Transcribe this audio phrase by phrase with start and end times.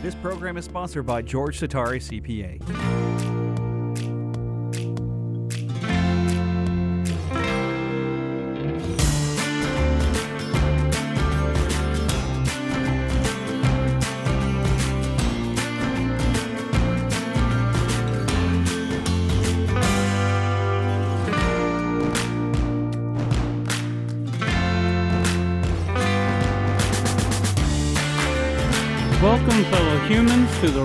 [0.00, 3.47] This program is sponsored by George Satari CPA.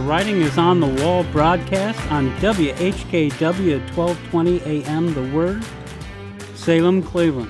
[0.03, 5.63] Writing is on the Wall broadcast on WHKW 1220 AM The Word,
[6.55, 7.49] Salem, Cleveland.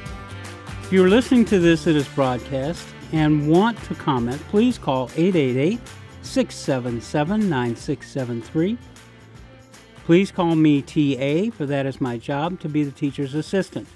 [0.84, 5.80] If you're listening to this at this broadcast and want to comment, please call 888
[6.22, 8.78] 677 9673.
[10.06, 13.88] Please call me TA, for that is my job to be the teacher's assistant.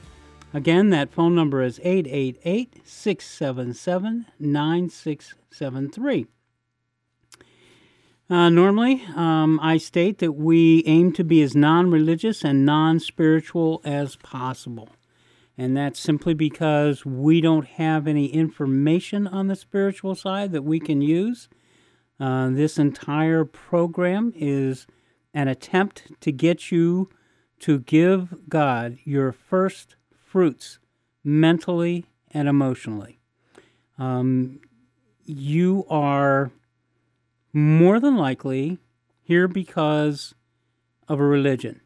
[0.55, 6.27] Again, that phone number is 888 677 9673.
[8.29, 12.99] Uh, normally, um, I state that we aim to be as non religious and non
[12.99, 14.89] spiritual as possible.
[15.57, 20.79] And that's simply because we don't have any information on the spiritual side that we
[20.79, 21.47] can use.
[22.19, 24.87] Uh, this entire program is
[25.33, 27.09] an attempt to get you
[27.59, 30.79] to give God your first fruits
[31.23, 33.19] mentally and emotionally.
[33.97, 34.59] Um,
[35.25, 36.51] you are
[37.57, 38.77] more than likely
[39.23, 40.35] here because
[41.07, 41.81] of a religion.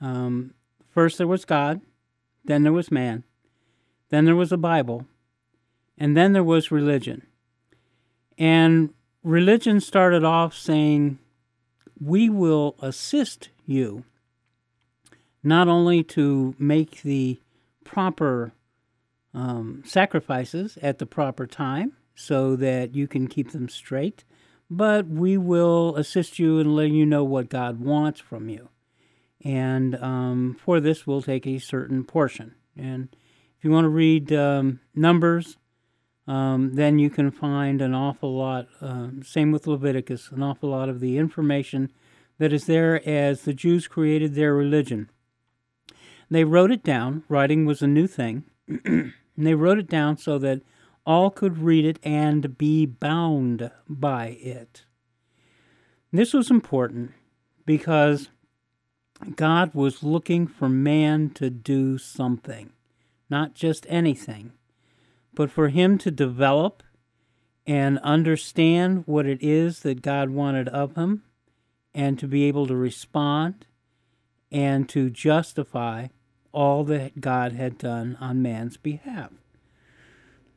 [0.00, 0.54] Um,
[0.88, 1.80] first, there was God,
[2.44, 3.22] then there was man,
[4.08, 5.06] then there was a Bible,
[5.96, 7.22] and then there was religion.
[8.36, 8.90] And
[9.22, 11.20] religion started off saying,
[12.00, 14.02] We will assist you
[15.44, 17.40] not only to make the
[17.84, 18.52] proper
[19.32, 24.24] um, sacrifices at the proper time so that you can keep them straight,
[24.70, 28.68] but we will assist you in letting you know what God wants from you.
[29.42, 32.54] And um, for this, we'll take a certain portion.
[32.76, 33.08] And
[33.56, 35.56] if you want to read um, Numbers,
[36.26, 40.88] um, then you can find an awful lot, uh, same with Leviticus, an awful lot
[40.88, 41.92] of the information
[42.38, 45.08] that is there as the Jews created their religion.
[46.28, 47.22] They wrote it down.
[47.28, 48.44] Writing was a new thing.
[48.84, 50.62] and they wrote it down so that
[51.06, 54.84] all could read it and be bound by it.
[56.12, 57.12] This was important
[57.64, 58.28] because
[59.36, 62.72] God was looking for man to do something,
[63.30, 64.52] not just anything,
[65.34, 66.82] but for him to develop
[67.66, 71.22] and understand what it is that God wanted of him
[71.94, 73.66] and to be able to respond
[74.52, 76.08] and to justify
[76.52, 79.30] all that God had done on man's behalf.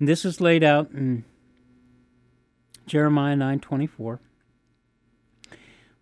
[0.01, 1.25] This is laid out in
[2.85, 4.19] Jeremiah 9:24.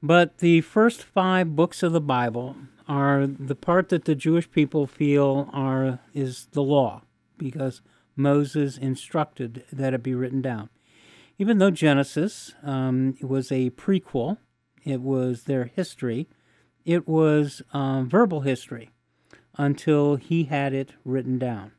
[0.04, 2.56] But the first 5 books of the Bible
[2.88, 7.02] are the part that the Jewish people feel are is the law
[7.40, 7.82] because
[8.16, 10.70] Moses instructed that it be written down.
[11.40, 14.38] Even though Genesis um, was a prequel,
[14.84, 16.28] it was their history,
[16.86, 18.92] it was um, verbal history
[19.56, 21.72] until he had it written down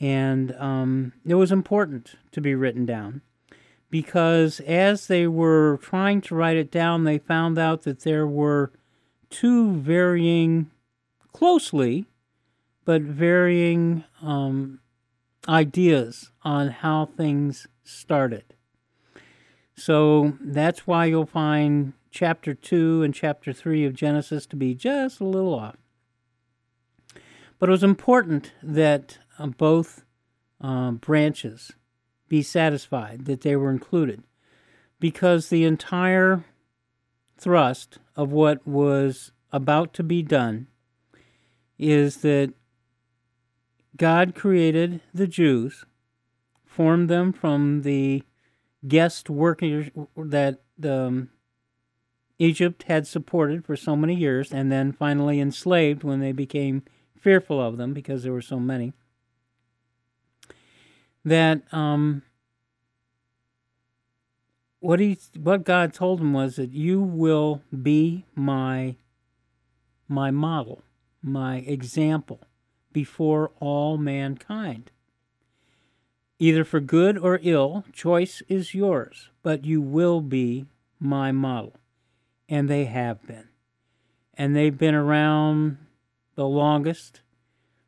[0.00, 3.20] and um, it was important to be written down
[3.90, 8.72] because as they were trying to write it down, they found out that there were
[9.28, 10.70] two varying,
[11.32, 12.06] closely,
[12.84, 14.80] but varying um,
[15.48, 18.44] ideas on how things started.
[19.74, 25.20] So that's why you'll find chapter 2 and chapter 3 of Genesis to be just
[25.20, 25.76] a little off.
[27.58, 30.04] But it was important that uh, both
[30.60, 31.72] um, branches
[32.28, 34.22] be satisfied that they were included.
[34.98, 36.44] Because the entire
[37.38, 40.68] thrust of what was about to be done
[41.78, 42.52] is that
[43.96, 45.84] God created the Jews,
[46.64, 48.22] formed them from the
[48.86, 51.30] guest workers that um,
[52.38, 56.82] Egypt had supported for so many years, and then finally enslaved when they became
[57.18, 58.92] fearful of them because there were so many
[61.24, 62.22] that um,
[64.80, 68.96] what he what God told him was that you will be my
[70.08, 70.82] my model,
[71.22, 72.40] my example
[72.92, 74.90] before all mankind.
[76.38, 80.66] Either for good or ill, choice is yours, but you will be
[80.98, 81.76] my model.
[82.48, 83.48] And they have been.
[84.34, 85.76] And they've been around
[86.34, 87.20] the longest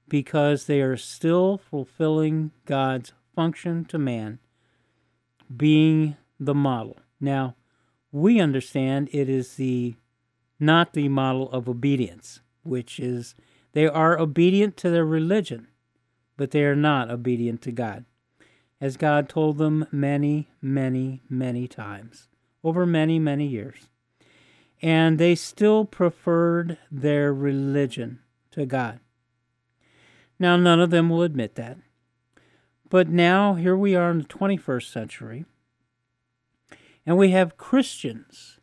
[0.07, 4.39] because they are still fulfilling God's function to man,
[5.55, 7.55] being the model, Now,
[8.11, 9.95] we understand it is the
[10.59, 13.35] not the model of obedience, which is
[13.73, 15.69] they are obedient to their religion,
[16.37, 18.05] but they are not obedient to God,
[18.81, 22.29] as God told them many, many, many times
[22.65, 23.89] over many, many years.
[24.81, 28.19] And they still preferred their religion
[28.51, 29.01] to God.
[30.39, 31.79] Now, none of them will admit that.
[32.93, 35.47] But now, here we are in the 21st century,
[37.07, 38.61] and we have Christians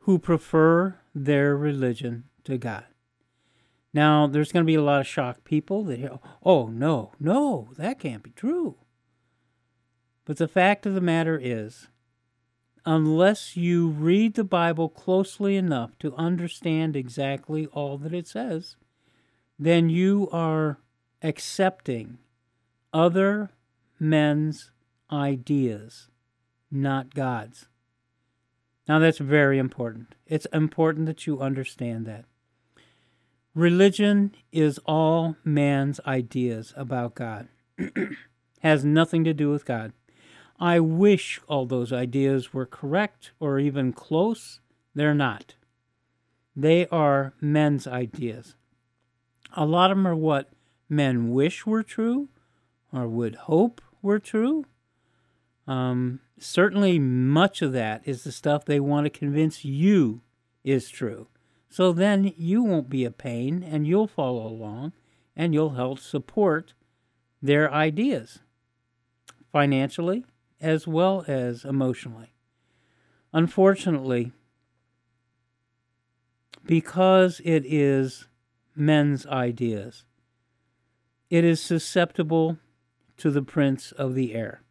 [0.00, 2.84] who prefer their religion to God.
[3.94, 7.98] Now, there's going to be a lot of shocked people that, oh, no, no, that
[7.98, 8.76] can't be true.
[10.26, 11.88] But the fact of the matter is,
[12.84, 18.76] unless you read the Bible closely enough to understand exactly all that it says,
[19.58, 20.76] then you are
[21.22, 22.18] accepting
[22.92, 23.50] other
[23.98, 24.70] men's
[25.10, 26.08] ideas,
[26.70, 27.66] not God's.
[28.88, 30.14] Now, that's very important.
[30.26, 32.24] It's important that you understand that.
[33.54, 37.48] Religion is all man's ideas about God,
[38.60, 39.92] has nothing to do with God.
[40.58, 44.60] I wish all those ideas were correct or even close.
[44.94, 45.54] They're not.
[46.54, 48.54] They are men's ideas.
[49.54, 50.50] A lot of them are what
[50.88, 52.28] men wish were true
[52.92, 54.64] or would hope were true.
[55.66, 60.22] Um, certainly, much of that is the stuff they want to convince you
[60.64, 61.28] is true.
[61.68, 64.92] So then you won't be a pain and you'll follow along
[65.36, 66.74] and you'll help support
[67.40, 68.40] their ideas
[69.52, 70.24] financially,
[70.60, 72.34] as well as emotionally.
[73.32, 74.32] Unfortunately,
[76.64, 78.26] because it is
[78.74, 80.04] men's ideas,
[81.30, 82.58] it is susceptible
[83.20, 84.62] to the prince of the air.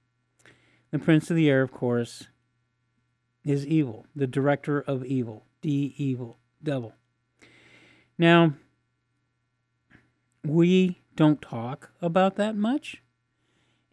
[0.91, 2.27] The prince of the air, of course,
[3.43, 6.93] is evil, the director of evil, the evil, devil.
[8.17, 8.53] Now,
[10.43, 13.01] we don't talk about that much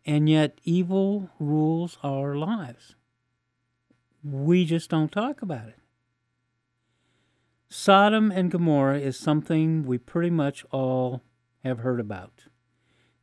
[0.06, 2.94] and yet, evil rules our lives.
[4.22, 5.78] We just don't talk about it.
[7.68, 11.22] Sodom and Gomorrah is something we pretty much all
[11.64, 12.44] have heard about.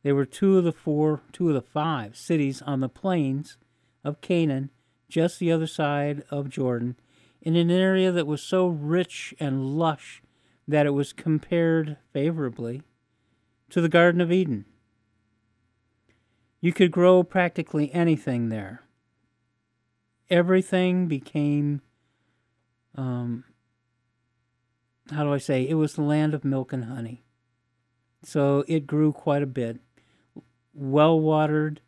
[0.04, 3.56] They were two of the four, two of the five cities on the plains
[4.04, 4.68] of Canaan,
[5.08, 6.96] just the other side of Jordan,
[7.40, 10.22] in an area that was so rich and lush
[10.68, 12.82] that it was compared favorably
[13.70, 14.66] to the Garden of Eden.
[16.60, 18.82] You could grow practically anything there.
[20.28, 21.80] Everything became,
[22.94, 23.44] um,
[25.10, 27.22] how do I say, it was the land of milk and honey.
[28.22, 29.80] So it grew quite a bit.
[30.74, 31.80] Well watered,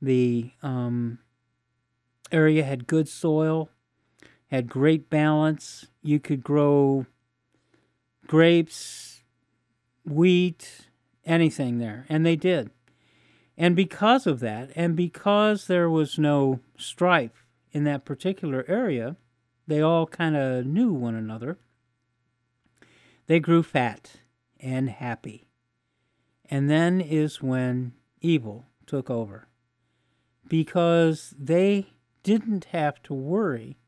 [0.00, 1.18] the um,
[2.32, 3.70] area had good soil,
[4.48, 5.88] had great balance.
[6.02, 7.06] You could grow
[8.26, 9.24] grapes,
[10.04, 10.88] wheat,
[11.24, 12.70] anything there, and they did.
[13.56, 19.16] And because of that, and because there was no strife in that particular area,
[19.66, 21.58] they all kind of knew one another.
[23.26, 24.12] They grew fat
[24.58, 25.46] and happy.
[26.48, 29.48] And then is when evil took over.
[30.48, 33.78] Because they didn't have to worry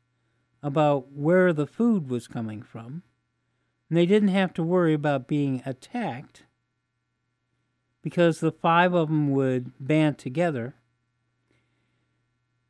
[0.61, 3.03] about where the food was coming from.
[3.89, 6.43] And they didn't have to worry about being attacked
[8.03, 10.75] because the five of them would band together,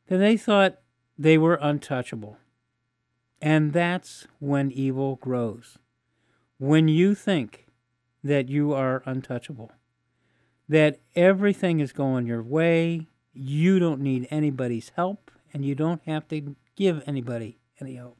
[0.07, 0.79] then they thought
[1.17, 2.37] they were untouchable.
[3.41, 5.77] And that's when evil grows.
[6.59, 7.65] When you think
[8.23, 9.71] that you are untouchable,
[10.69, 16.27] that everything is going your way, you don't need anybody's help, and you don't have
[16.29, 18.17] to give anybody any help.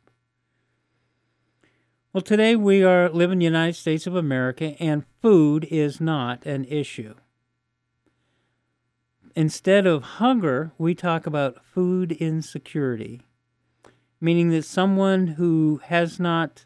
[2.11, 6.45] Well, today we are living in the United States of America, and food is not
[6.45, 7.15] an issue.
[9.35, 13.21] Instead of hunger, we talk about food insecurity,
[14.21, 16.65] meaning that someone who has not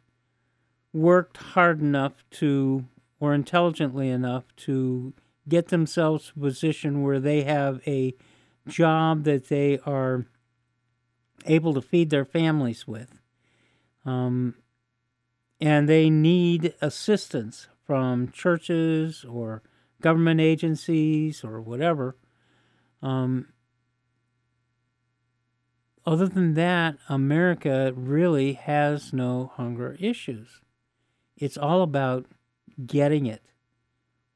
[0.91, 2.85] worked hard enough to,
[3.21, 5.13] or intelligently enough to
[5.47, 8.13] get themselves a position where they have a
[8.67, 10.25] job that they are
[11.45, 13.19] able to feed their families with.
[14.05, 14.55] Um,
[15.59, 19.63] and they need assistance from churches or
[20.01, 22.17] government agencies or whatever.
[23.01, 23.47] Um,
[26.05, 30.61] other than that, America really has no hunger issues.
[31.35, 32.25] It's all about
[32.85, 33.43] getting it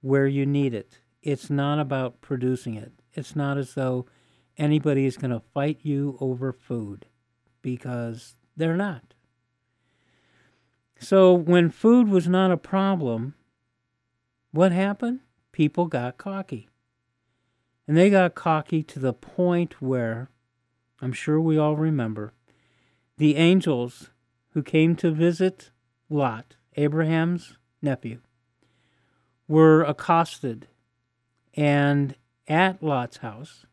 [0.01, 0.99] where you need it.
[1.23, 2.91] It's not about producing it.
[3.13, 4.05] It's not as though
[4.57, 7.05] anybody is going to fight you over food.
[7.61, 9.13] because they're not.
[10.99, 13.35] So when food was not a problem,
[14.51, 15.21] what happened?
[15.51, 16.69] People got cocky.
[17.87, 20.29] And they got cocky to the point where,
[21.01, 22.33] I'm sure we all remember,
[23.17, 24.11] the angels
[24.51, 25.71] who came to visit
[26.09, 28.19] Lot, Abraham's nephew,
[29.51, 30.67] were accosted.
[31.53, 32.15] And
[32.47, 33.65] at Lot's house,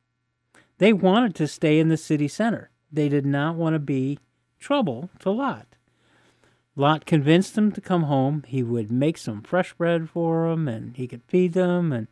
[0.78, 2.70] they wanted to stay in the city center.
[2.92, 4.18] They did not want to be
[4.58, 5.66] trouble to Lot.
[6.74, 8.44] Lot convinced them to come home.
[8.46, 12.08] He would make some fresh bread for them and he could feed them and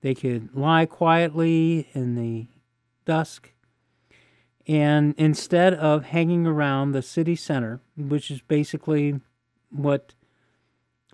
[0.00, 2.46] they could lie quietly in the
[3.04, 3.52] dusk.
[4.66, 9.20] And instead of hanging around the city center, which is basically
[9.70, 10.14] what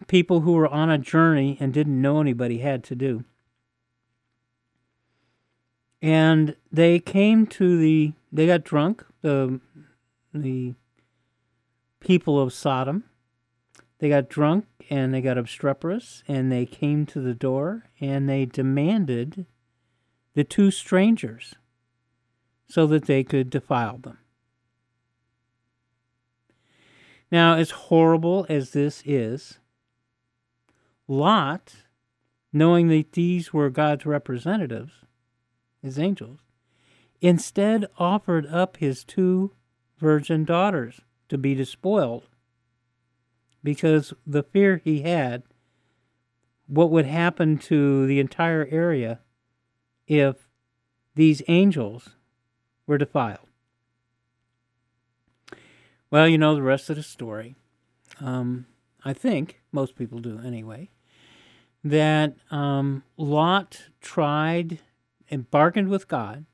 [0.07, 3.25] people who were on a journey and didn't know anybody had to do,
[6.03, 9.61] and they came to the they got drunk the
[10.33, 10.75] the
[12.01, 13.05] people of Sodom.
[13.99, 18.47] They got drunk and they got obstreperous and they came to the door and they
[18.47, 19.45] demanded
[20.35, 21.55] the two strangers
[22.67, 24.19] so that they could defile them.
[27.31, 29.59] Now as horrible as this is
[31.11, 31.75] Lot
[32.53, 34.93] knowing that these were God's representatives
[35.83, 36.41] his angels,
[37.21, 39.53] instead offered up his two
[39.99, 42.29] virgin daughters to be despoiled
[43.63, 45.43] because the fear he had
[46.67, 49.19] what would happen to the entire area
[50.07, 50.49] if
[51.15, 52.11] these angels
[52.87, 53.49] were defiled.
[56.11, 57.57] Well, you know the rest of the story.
[58.21, 58.67] Um,
[59.05, 60.91] I think most people do anyway.
[61.83, 64.81] That um, Lot tried
[65.31, 66.45] and bargained with God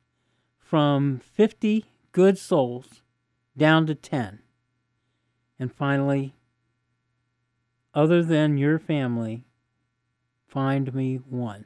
[0.58, 3.02] from 50 good souls
[3.56, 4.40] down to 10.
[5.58, 6.34] And finally,
[7.94, 9.44] other than your family,
[10.46, 11.64] find me one.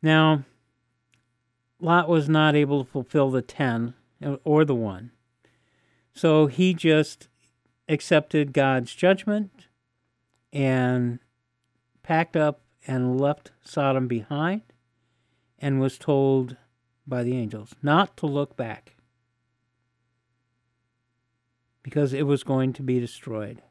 [0.00, 0.44] Now,
[1.80, 3.94] Lot was not able to fulfill the 10
[4.44, 5.10] or the 1.
[6.14, 7.28] So he just
[7.88, 9.66] accepted God's judgment
[10.52, 11.18] and
[12.04, 14.62] packed up and left Sodom behind
[15.58, 16.56] and was told
[17.06, 18.94] by the angels not to look back
[21.82, 23.62] because it was going to be destroyed.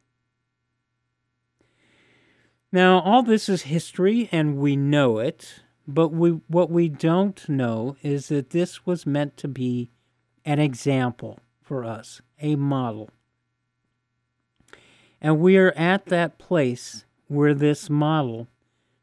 [2.71, 7.95] Now, all this is history and we know it, but we, what we don't know
[8.01, 9.91] is that this was meant to be
[10.43, 13.09] an example for us, a model.
[15.21, 18.47] And we are at that place where this model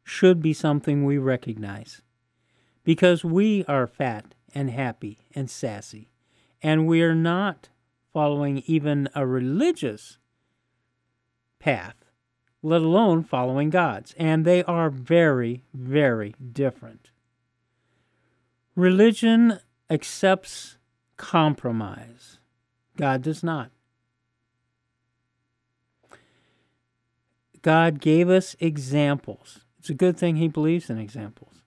[0.03, 2.01] should be something we recognize
[2.83, 6.11] because we are fat and happy and sassy,
[6.61, 7.69] and we are not
[8.11, 10.17] following even a religious
[11.59, 11.95] path,
[12.61, 14.13] let alone following God's.
[14.17, 17.11] And they are very, very different.
[18.75, 19.59] Religion
[19.89, 20.77] accepts
[21.17, 22.39] compromise,
[22.97, 23.71] God does not.
[27.61, 29.65] God gave us examples.
[29.79, 31.61] It's a good thing He believes in examples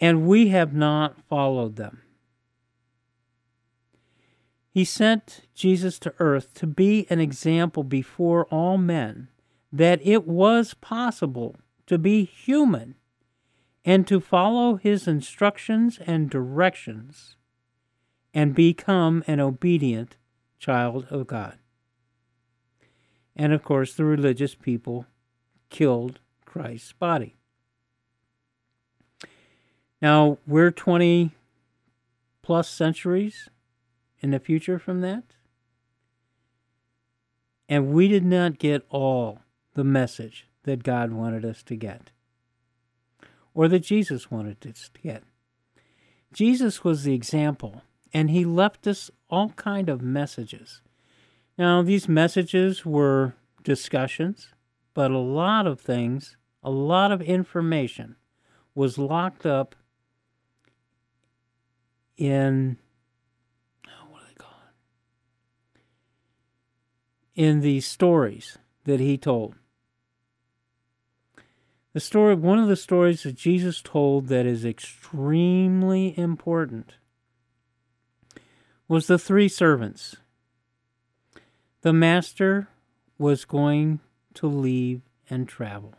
[0.00, 2.02] and we have not followed them.
[4.70, 9.28] He sent Jesus to earth to be an example before all men
[9.72, 11.56] that it was possible
[11.86, 12.94] to be human
[13.84, 17.36] and to follow his instructions and directions
[18.32, 20.16] and become an obedient
[20.58, 21.58] child of God.
[23.38, 25.06] And of course, the religious people
[25.70, 27.36] killed Christ's body.
[30.02, 31.30] Now, we're 20
[32.42, 33.48] plus centuries
[34.20, 35.24] in the future from that.
[37.68, 39.40] And we did not get all
[39.74, 42.10] the message that God wanted us to get
[43.54, 45.22] or that Jesus wanted us to get.
[46.32, 50.80] Jesus was the example, and he left us all kind of messages.
[51.58, 53.34] Now, these messages were
[53.64, 54.50] discussions,
[54.94, 58.14] but a lot of things, a lot of information
[58.76, 59.74] was locked up
[62.16, 62.76] in
[64.08, 64.52] what are they called?
[67.34, 69.56] In the stories that he told.
[71.92, 76.94] The story, one of the stories that Jesus told that is extremely important
[78.86, 80.16] was the three servants.
[81.88, 82.68] The master
[83.16, 84.00] was going
[84.34, 85.94] to leave and travel.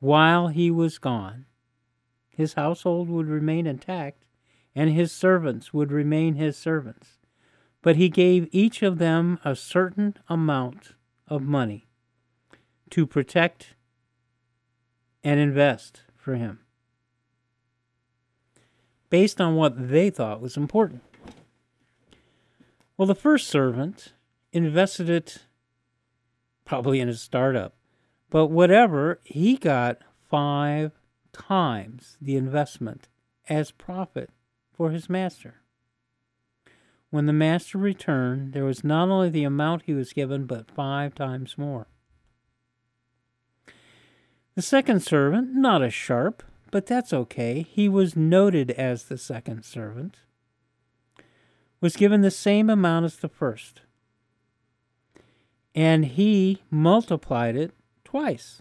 [0.00, 1.46] While he was gone,
[2.28, 4.26] his household would remain intact,
[4.74, 7.16] and his servants would remain his servants.
[7.80, 10.92] But he gave each of them a certain amount
[11.26, 11.86] of money
[12.90, 13.76] to protect
[15.24, 16.58] and invest for him
[19.08, 21.02] based on what they thought was important.
[23.00, 24.12] Well, the first servant
[24.52, 25.46] invested it
[26.66, 27.72] probably in a startup,
[28.28, 30.92] but whatever, he got five
[31.32, 33.08] times the investment
[33.48, 34.28] as profit
[34.70, 35.62] for his master.
[37.08, 41.14] When the master returned, there was not only the amount he was given, but five
[41.14, 41.86] times more.
[44.56, 47.62] The second servant, not as sharp, but that's okay.
[47.62, 50.18] He was noted as the second servant,
[51.80, 53.82] was given the same amount as the first,
[55.74, 57.72] and he multiplied it
[58.04, 58.60] twice.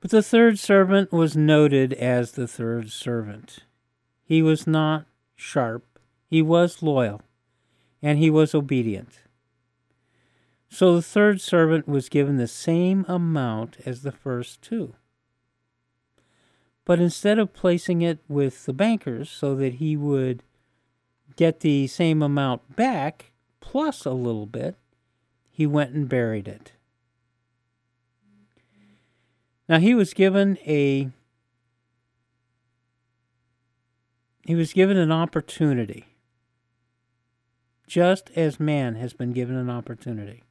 [0.00, 3.60] But the third servant was noted as the third servant.
[4.22, 7.22] He was not sharp, he was loyal,
[8.00, 9.20] and he was obedient.
[10.68, 14.94] So the third servant was given the same amount as the first two.
[16.88, 20.42] But instead of placing it with the bankers so that he would
[21.36, 23.30] get the same amount back
[23.60, 24.74] plus a little bit,
[25.50, 26.72] he went and buried it.
[29.68, 31.10] Now he was given a
[34.46, 36.06] he was given an opportunity
[37.86, 40.42] just as man has been given an opportunity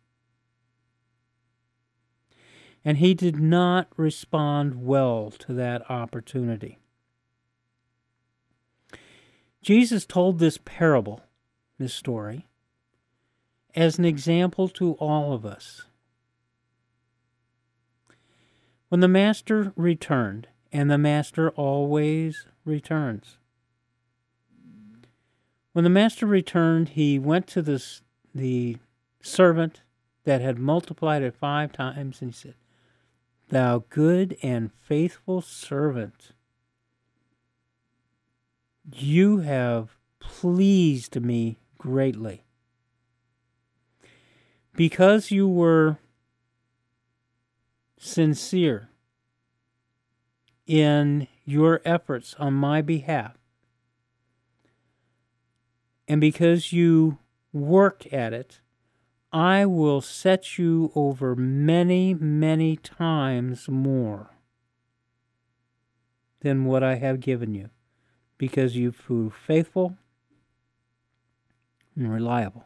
[2.83, 6.77] and he did not respond well to that opportunity.
[9.61, 11.21] Jesus told this parable,
[11.77, 12.47] this story,
[13.75, 15.83] as an example to all of us.
[18.89, 23.37] When the Master returned, and the Master always returns.
[25.73, 28.01] When the Master returned, he went to this,
[28.33, 28.77] the
[29.21, 29.81] servant
[30.23, 32.55] that had multiplied it five times, and he said,
[33.49, 36.33] Thou good and faithful servant,
[38.93, 42.43] you have pleased me greatly.
[44.75, 45.97] Because you were
[47.97, 48.89] sincere
[50.65, 53.37] in your efforts on my behalf,
[56.07, 57.17] and because you
[57.53, 58.59] worked at it,
[59.31, 64.31] I will set you over many, many times more
[66.41, 67.69] than what I have given you,
[68.37, 69.97] because you proved faithful
[71.95, 72.65] and reliable.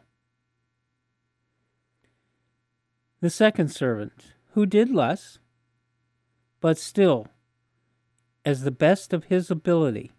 [3.21, 5.39] The second servant, who did less,
[6.59, 7.27] but still,
[8.45, 10.11] as the best of his ability,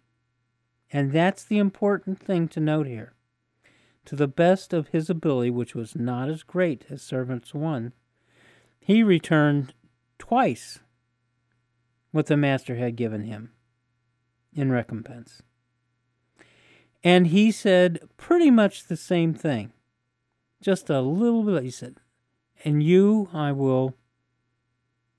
[0.91, 3.12] and that's the important thing to note here
[4.05, 7.93] to the best of his ability, which was not as great as servants one,
[8.79, 9.73] he returned
[10.19, 10.79] twice
[12.11, 13.51] what the master had given him
[14.53, 15.41] in recompense.
[17.03, 19.73] And he said pretty much the same thing,
[20.61, 21.63] just a little bit.
[21.63, 21.97] He said,
[22.63, 23.95] And you I will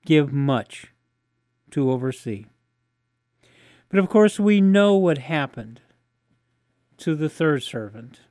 [0.05, 0.93] give much
[1.71, 2.45] to oversee.
[3.89, 5.81] But of course, we know what happened
[6.97, 8.21] to the third servant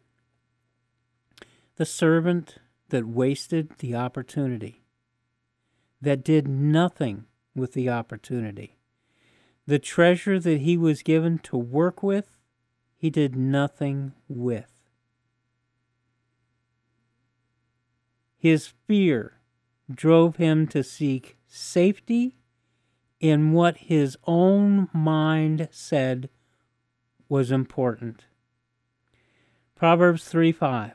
[1.77, 2.59] the servant
[2.91, 4.85] that wasted the opportunity,
[6.01, 8.77] that did nothing with the opportunity.
[9.67, 12.39] The treasure that he was given to work with,
[12.97, 14.71] he did nothing with.
[18.37, 19.41] His fear
[19.93, 22.37] drove him to seek safety
[23.21, 26.29] in what his own mind said
[27.29, 28.27] was important.
[29.75, 30.93] Proverbs 3 5.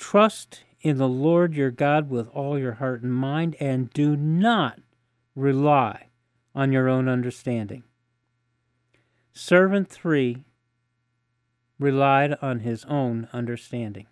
[0.00, 4.80] Trust in the Lord your God with all your heart and mind, and do not
[5.36, 6.06] rely
[6.54, 7.84] on your own understanding.
[9.34, 10.42] Servant 3
[11.78, 14.06] relied on his own understanding.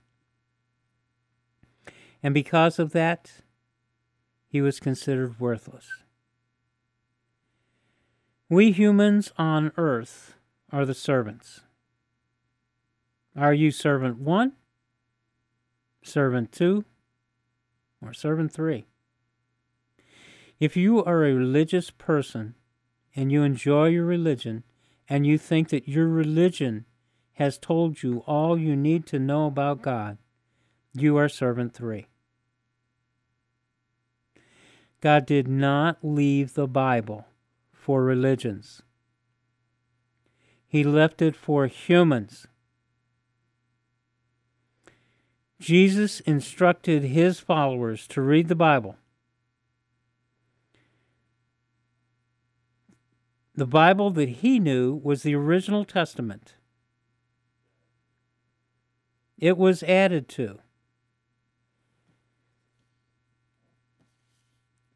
[2.23, 3.33] And because of that,
[4.47, 5.89] he was considered worthless.
[8.51, 10.35] We humans on earth
[10.71, 11.63] are the servants.
[13.35, 14.53] Are you servant one
[16.03, 16.85] servant two,
[18.01, 18.87] or servant three.
[20.61, 22.55] If you are a religious person
[23.15, 24.65] and you enjoy your religion
[25.09, 26.85] and you think that your religion
[27.35, 30.19] has told you all you need to know about God,
[30.93, 32.09] you are servant three.
[35.01, 37.27] God did not leave the Bible
[37.73, 38.83] for religions.
[40.67, 42.49] He left it for humans.
[45.59, 48.97] Jesus instructed his followers to read the Bible.
[53.55, 56.55] The Bible that he knew was the original testament.
[59.37, 60.61] It was added to.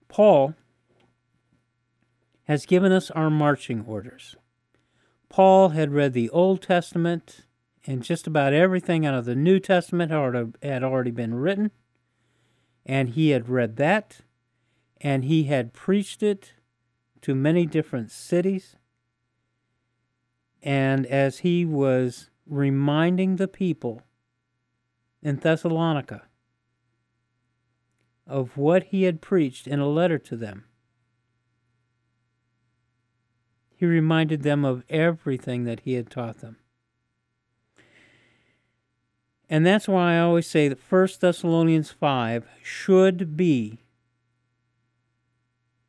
[0.06, 0.54] Paul
[2.44, 4.36] has given us our marching orders.
[5.28, 7.46] Paul had read the Old Testament,
[7.84, 10.12] and just about everything out of the New Testament
[10.62, 11.70] had already been written,
[12.86, 14.20] and he had read that,
[15.00, 16.54] and he had preached it
[17.22, 18.76] to many different cities.
[20.62, 24.02] And as he was reminding the people
[25.22, 26.22] in Thessalonica
[28.26, 30.64] of what he had preached in a letter to them,
[33.74, 36.58] he reminded them of everything that he had taught them.
[39.52, 43.80] And that's why I always say that 1 Thessalonians 5 should be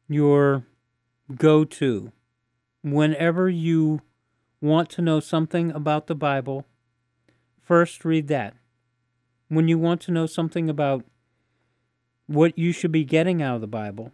[0.09, 0.65] your
[1.37, 2.11] go to
[2.81, 4.01] whenever you
[4.59, 6.65] want to know something about the Bible.
[7.61, 8.53] First, read that.
[9.47, 11.05] When you want to know something about
[12.27, 14.11] what you should be getting out of the Bible,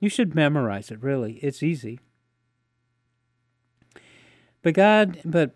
[0.00, 1.36] you should memorize it, really.
[1.42, 1.98] It's easy.
[4.60, 5.54] But God, but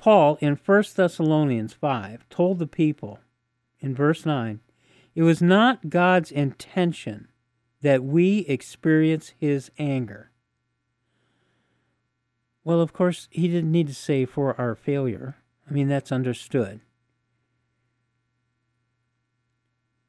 [0.00, 3.18] Paul in 1 Thessalonians 5 told the people
[3.80, 4.60] in verse 9,
[5.14, 7.28] it was not God's intention
[7.82, 10.30] that we experience his anger.
[12.64, 15.36] Well, of course, he didn't need to say for our failure.
[15.68, 16.80] I mean, that's understood.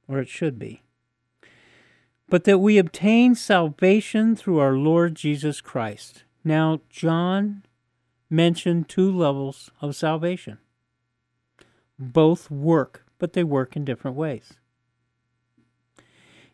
[0.08, 0.84] Or it should be.
[2.30, 6.24] But that we obtain salvation through our Lord Jesus Christ.
[6.46, 7.64] Now, John
[8.32, 10.58] mention two levels of salvation.
[12.00, 14.54] Both work, but they work in different ways.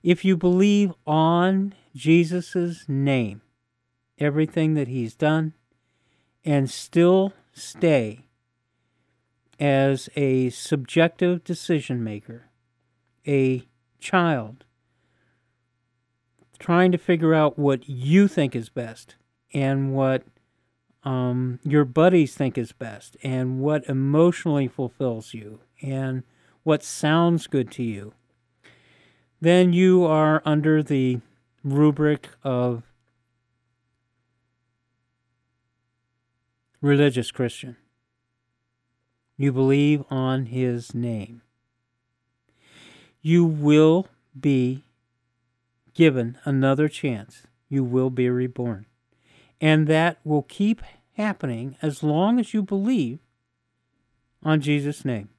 [0.01, 3.41] If you believe on Jesus' name,
[4.17, 5.53] everything that he's done,
[6.43, 8.25] and still stay
[9.59, 12.49] as a subjective decision maker,
[13.27, 13.67] a
[13.99, 14.65] child,
[16.57, 19.15] trying to figure out what you think is best
[19.53, 20.23] and what
[21.07, 26.23] um, your buddies think is best and what emotionally fulfills you and
[26.63, 28.13] what sounds good to you,
[29.39, 31.21] then you are under the
[31.63, 32.83] rubric of
[36.81, 37.77] religious Christian.
[39.37, 41.41] You believe on his name.
[43.21, 44.83] You will be
[45.93, 47.43] given another chance.
[47.69, 48.87] You will be reborn.
[49.61, 50.81] And that will keep
[51.17, 53.19] happening as long as you believe
[54.43, 55.29] on Jesus' name.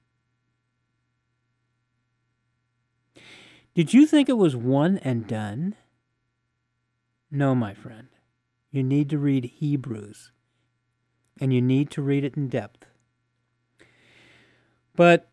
[3.75, 5.77] Did you think it was one and done?
[7.31, 8.09] No, my friend.
[8.73, 10.33] You need to read Hebrews,
[11.41, 12.85] and you need to read it in depth.
[14.97, 15.31] But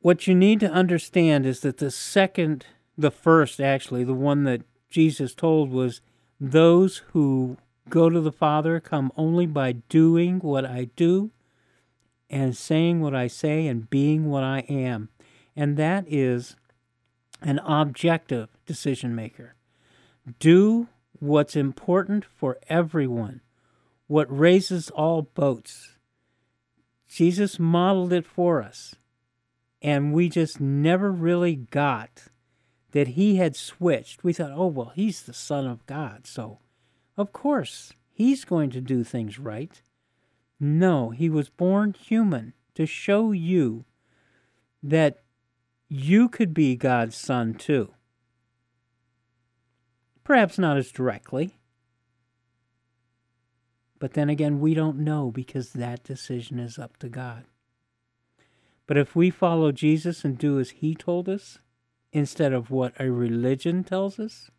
[0.00, 2.64] what you need to understand is that the second,
[2.96, 6.00] the first actually, the one that Jesus told was
[6.40, 7.58] those who
[7.90, 11.30] go to the Father come only by doing what I do
[12.30, 15.08] and saying what I say and being what I am.
[15.56, 16.56] And that is
[17.42, 19.54] an objective decision maker.
[20.38, 23.40] Do what's important for everyone,
[24.06, 25.96] what raises all boats.
[27.08, 28.94] Jesus modeled it for us,
[29.82, 32.24] and we just never really got
[32.92, 34.22] that he had switched.
[34.22, 36.58] We thought, oh, well, he's the Son of God, so
[37.20, 39.82] of course, he's going to do things right.
[40.58, 43.84] No, he was born human to show you
[44.82, 45.22] that
[45.88, 47.92] you could be God's son too.
[50.24, 51.58] Perhaps not as directly.
[53.98, 57.44] But then again, we don't know because that decision is up to God.
[58.86, 61.58] But if we follow Jesus and do as he told us,
[62.12, 64.50] instead of what a religion tells us,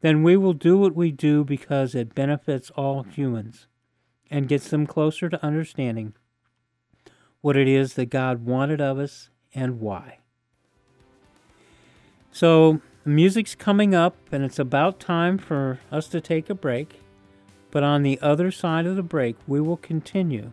[0.00, 3.66] then we will do what we do because it benefits all humans
[4.30, 6.14] and gets them closer to understanding
[7.40, 10.18] what it is that God wanted of us and why.
[12.30, 17.00] So, music's coming up, and it's about time for us to take a break.
[17.70, 20.52] But on the other side of the break, we will continue.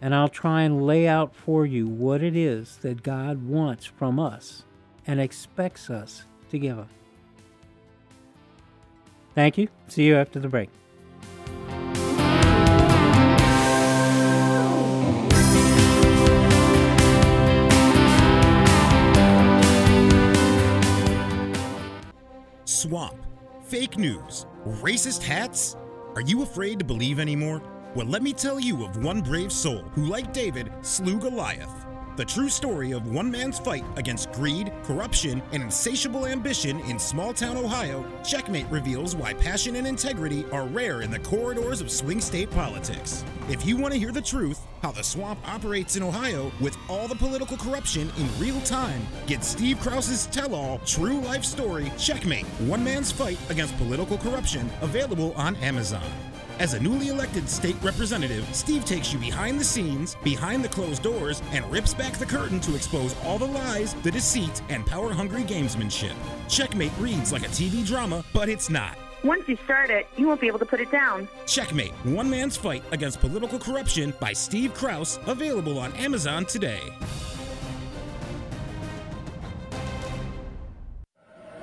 [0.00, 4.18] And I'll try and lay out for you what it is that God wants from
[4.18, 4.64] us
[5.06, 6.88] and expects us to give Him.
[9.34, 9.68] Thank you.
[9.88, 10.68] See you after the break.
[22.64, 23.14] Swamp,
[23.62, 25.76] fake news, racist hats?
[26.14, 27.62] Are you afraid to believe anymore?
[27.94, 31.86] Well, let me tell you of one brave soul who, like David, slew Goliath.
[32.20, 37.32] The true story of one man's fight against greed, corruption, and insatiable ambition in small
[37.32, 42.20] town Ohio, Checkmate reveals why passion and integrity are rare in the corridors of swing
[42.20, 43.24] state politics.
[43.48, 47.08] If you want to hear the truth, how the swamp operates in Ohio with all
[47.08, 52.44] the political corruption in real time, get Steve Kraus's tell all true life story, Checkmate
[52.68, 56.04] One Man's Fight Against Political Corruption, available on Amazon.
[56.60, 61.02] As a newly elected state representative, Steve takes you behind the scenes, behind the closed
[61.02, 65.10] doors, and rips back the curtain to expose all the lies, the deceit, and power
[65.10, 66.12] hungry gamesmanship.
[66.50, 68.98] Checkmate reads like a TV drama, but it's not.
[69.24, 71.26] Once you start it, you won't be able to put it down.
[71.46, 76.82] Checkmate One Man's Fight Against Political Corruption by Steve Kraus, available on Amazon today.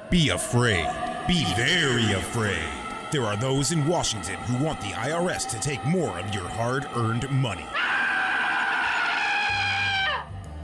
[0.09, 0.87] Be afraid.
[1.27, 2.86] Be very afraid.
[3.09, 6.85] There are those in Washington who want the IRS to take more of your hard
[6.93, 7.65] earned money.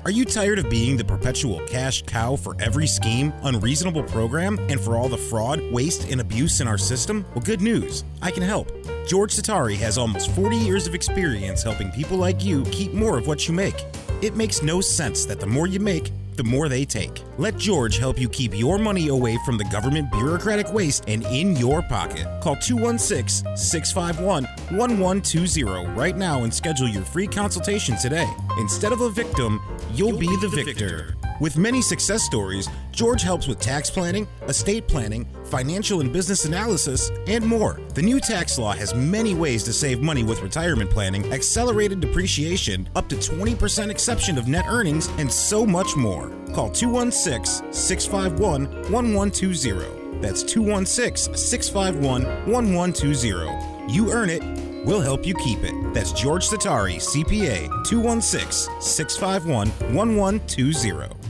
[0.04, 4.78] Are you tired of being the perpetual cash cow for every scheme, unreasonable program, and
[4.78, 7.26] for all the fraud, waste, and abuse in our system?
[7.34, 8.04] Well, good news.
[8.22, 8.70] I can help.
[9.08, 13.26] George Satari has almost 40 years of experience helping people like you keep more of
[13.26, 13.86] what you make.
[14.22, 17.24] It makes no sense that the more you make, the more they take.
[17.38, 21.56] Let George help you keep your money away from the government bureaucratic waste and in
[21.56, 22.28] your pocket.
[22.42, 24.44] Call 216 651
[24.78, 28.30] 1120 right now and schedule your free consultation today.
[28.58, 29.62] Instead of a victim,
[29.94, 31.16] you'll be the victor.
[31.40, 37.12] With many success stories, George helps with tax planning, estate planning, financial and business analysis,
[37.28, 37.80] and more.
[37.94, 42.90] The new tax law has many ways to save money with retirement planning, accelerated depreciation,
[42.96, 46.32] up to 20% exception of net earnings, and so much more.
[46.56, 50.20] Call 216 651 1120.
[50.22, 53.94] That's 216 651 1120.
[53.94, 54.42] You earn it,
[54.88, 55.76] we'll help you keep it.
[55.94, 61.23] That's George Satari, CPA, 216 651 1120.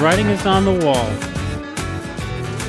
[0.00, 1.08] Writing is on the Wall.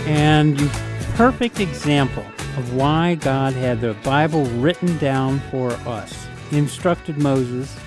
[0.07, 0.69] And you
[1.13, 2.25] perfect example
[2.57, 6.27] of why God had the Bible written down for us.
[6.49, 7.77] He instructed Moses,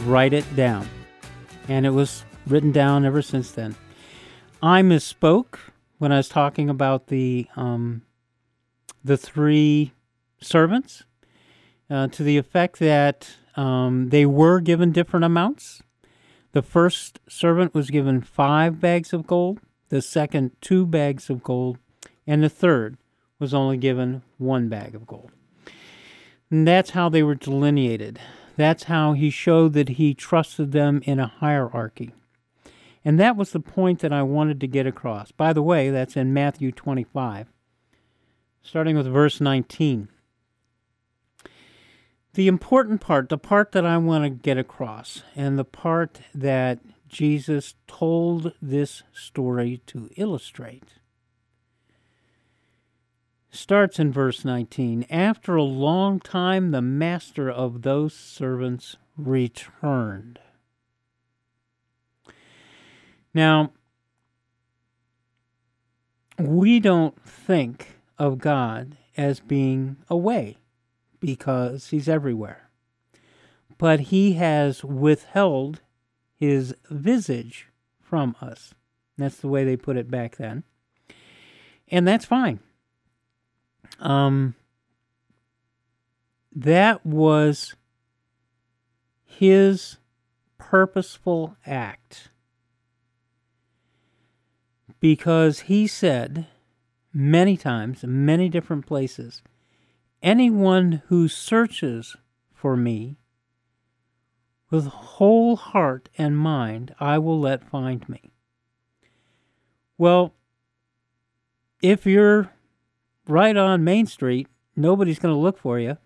[0.00, 0.86] write it down.
[1.68, 3.74] And it was written down ever since then.
[4.62, 5.58] I misspoke
[5.96, 8.02] when I was talking about the um,
[9.02, 9.92] the three
[10.42, 11.04] servants
[11.88, 15.80] uh, to the effect that um, they were given different amounts.
[16.52, 21.78] The first servant was given five bags of gold, the second, two bags of gold,
[22.26, 22.96] and the third
[23.38, 25.30] was only given one bag of gold.
[26.50, 28.18] And that's how they were delineated.
[28.56, 32.12] That's how he showed that he trusted them in a hierarchy.
[33.04, 35.30] And that was the point that I wanted to get across.
[35.30, 37.46] By the way, that's in Matthew 25,
[38.62, 40.08] starting with verse 19
[42.34, 46.78] the important part, the part that I want to get across, and the part that
[47.08, 50.94] Jesus told this story to illustrate,
[53.50, 55.06] starts in verse 19.
[55.10, 60.38] After a long time, the master of those servants returned.
[63.34, 63.72] Now,
[66.38, 70.58] we don't think of God as being away
[71.20, 72.68] because he's everywhere.
[73.76, 75.80] But he has withheld
[76.34, 77.68] his visage
[78.00, 78.74] from us.
[79.16, 80.64] That's the way they put it back then.
[81.88, 82.60] And that's fine.
[83.98, 84.54] Um,
[86.54, 87.74] that was
[89.24, 89.98] his
[90.58, 92.30] purposeful act.
[95.00, 96.46] Because he said
[97.12, 99.42] many times, many different places,
[100.22, 102.16] anyone who searches
[102.52, 103.16] for me
[104.70, 108.30] with whole heart and mind, I will let find me.
[109.96, 110.34] Well,
[111.82, 112.52] if you're
[113.26, 115.98] right on Main Street, nobody's going to look for you.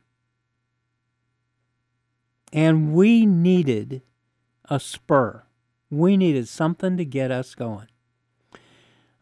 [2.53, 4.03] And we needed
[4.67, 5.45] a spur.
[5.91, 7.89] We needed something to get us going.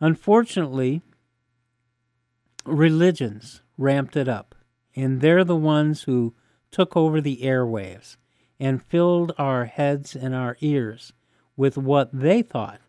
[0.00, 1.02] Unfortunately,
[2.64, 4.54] religions ramped it up,
[4.94, 6.34] and they're the ones who
[6.70, 8.16] took over the airwaves
[8.58, 11.12] and filled our heads and our ears
[11.56, 12.80] with what they thought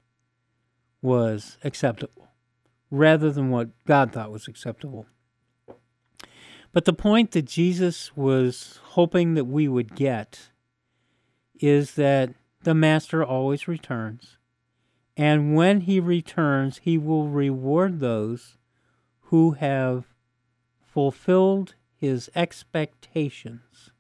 [1.02, 2.28] was acceptable
[2.90, 5.06] rather than what God thought was acceptable.
[6.74, 10.50] But the point that Jesus was hoping that we would get
[11.60, 12.34] is that
[12.64, 14.38] the Master always returns.
[15.18, 18.58] And when he returns, he will reward those
[19.26, 20.06] who have
[20.82, 23.92] fulfilled his expectations.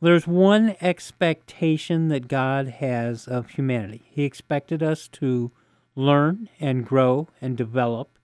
[0.00, 4.04] There's one expectation that God has of humanity.
[4.10, 5.52] He expected us to
[5.94, 8.18] learn and grow and develop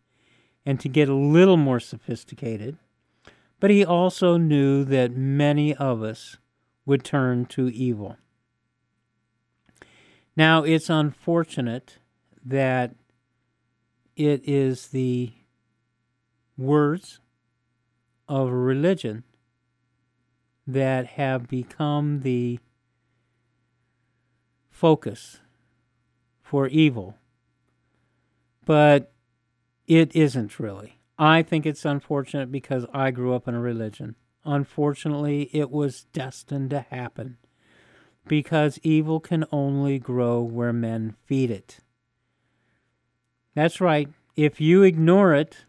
[0.65, 2.79] and to get a little more sophisticated.
[3.61, 6.39] But he also knew that many of us
[6.87, 8.17] would turn to evil.
[10.35, 11.99] Now, it's unfortunate
[12.43, 12.95] that
[14.17, 15.33] it is the
[16.57, 17.21] words
[18.29, 19.25] of religion
[20.67, 22.59] that have become the
[24.69, 25.41] focus
[26.43, 27.17] for evil.
[28.65, 29.13] But
[29.87, 30.99] it isn't really.
[31.19, 34.17] I think it's unfortunate because I grew up in a religion.
[34.45, 37.39] Unfortunately, it was destined to happen
[38.29, 41.79] because evil can only grow where men feed it.
[43.55, 44.09] That's right.
[44.35, 45.65] If you ignore it,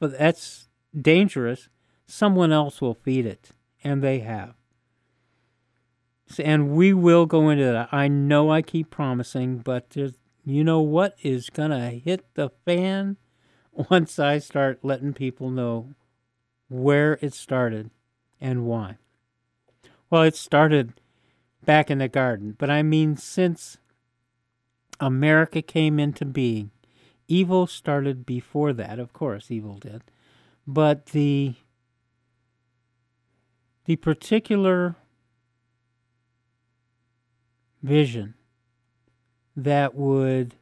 [0.00, 1.68] that's dangerous.
[2.10, 3.50] Someone else will feed it,
[3.84, 4.54] and they have.
[6.38, 7.90] And we will go into that.
[7.92, 9.94] I know I keep promising, but
[10.42, 13.18] you know what is going to hit the fan
[13.90, 15.94] once I start letting people know
[16.68, 17.90] where it started
[18.40, 18.96] and why.
[20.08, 20.94] Well, it started
[21.64, 23.76] back in the garden, but I mean since
[24.98, 26.70] America came into being.
[27.26, 30.02] Evil started before that, of course, evil did.
[30.66, 31.54] But the
[33.88, 34.96] the particular
[37.82, 38.34] vision
[39.56, 40.54] that would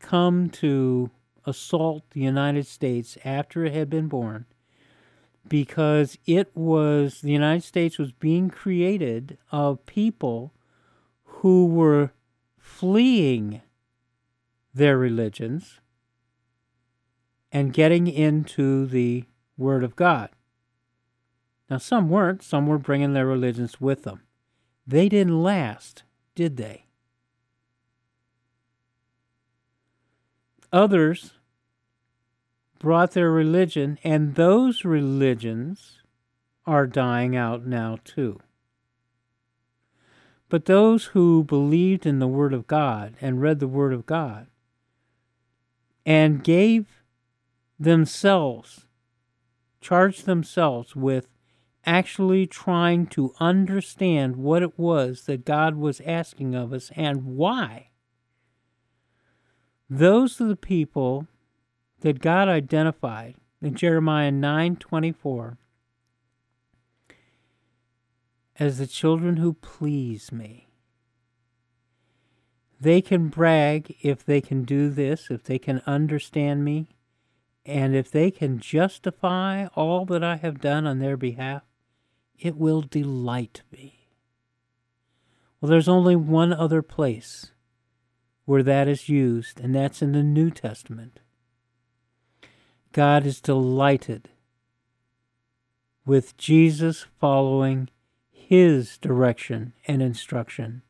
[0.00, 1.08] come to
[1.44, 4.44] assault the United States after it had been born
[5.46, 10.52] because it was the United States was being created of people
[11.22, 12.10] who were
[12.58, 13.62] fleeing
[14.74, 15.78] their religions
[17.52, 20.30] and getting into the Word of God.
[21.68, 24.22] Now, some weren't, some were bringing their religions with them.
[24.86, 26.86] They didn't last, did they?
[30.72, 31.32] Others
[32.78, 36.02] brought their religion, and those religions
[36.66, 38.40] are dying out now too.
[40.48, 44.46] But those who believed in the Word of God and read the Word of God
[46.04, 47.02] and gave
[47.78, 48.86] themselves,
[49.80, 51.26] charged themselves with
[51.86, 57.90] actually trying to understand what it was that God was asking of us and why.
[59.88, 61.28] Those are the people
[62.00, 65.56] that God identified in Jeremiah 9:24
[68.58, 70.66] as the children who please me.
[72.80, 76.88] They can brag if they can do this, if they can understand me,
[77.64, 81.62] and if they can justify all that I have done on their behalf,
[82.38, 84.08] it will delight me.
[85.60, 87.50] Well, there's only one other place
[88.44, 91.20] where that is used, and that's in the New Testament.
[92.92, 94.28] God is delighted
[96.04, 97.88] with Jesus following
[98.30, 100.82] his direction and instruction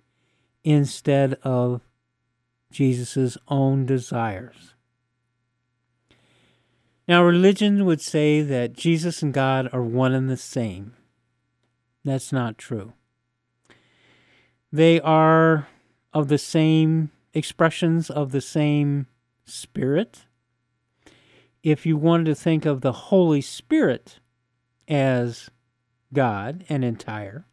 [0.62, 1.80] instead of
[2.70, 4.74] Jesus' own desires.
[7.08, 10.94] Now, religion would say that Jesus and God are one and the same.
[12.06, 12.92] That's not true.
[14.72, 15.66] They are
[16.14, 19.08] of the same expressions of the same
[19.44, 20.26] spirit,
[21.64, 24.20] if you wanted to think of the Holy Spirit
[24.86, 25.50] as
[26.12, 27.44] God and entire,